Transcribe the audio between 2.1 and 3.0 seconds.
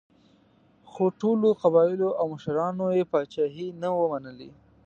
او مشرانو